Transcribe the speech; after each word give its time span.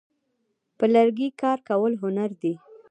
په 0.77 0.85
لرګي 0.93 1.29
کار 1.41 1.57
کول 1.69 1.93
هنر 2.01 2.29
دی. 2.41 2.53